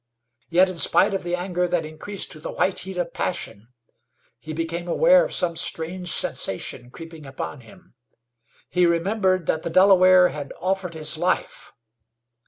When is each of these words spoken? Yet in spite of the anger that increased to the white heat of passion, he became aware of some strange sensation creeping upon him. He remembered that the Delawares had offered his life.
Yet 0.49 0.67
in 0.67 0.79
spite 0.79 1.13
of 1.13 1.21
the 1.21 1.35
anger 1.35 1.67
that 1.67 1.85
increased 1.85 2.31
to 2.31 2.39
the 2.39 2.49
white 2.51 2.79
heat 2.79 2.97
of 2.97 3.13
passion, 3.13 3.67
he 4.39 4.51
became 4.51 4.87
aware 4.87 5.23
of 5.23 5.31
some 5.31 5.55
strange 5.55 6.11
sensation 6.11 6.89
creeping 6.89 7.27
upon 7.27 7.61
him. 7.61 7.93
He 8.71 8.87
remembered 8.87 9.45
that 9.45 9.61
the 9.61 9.69
Delawares 9.69 10.33
had 10.33 10.53
offered 10.59 10.95
his 10.95 11.19
life. 11.19 11.73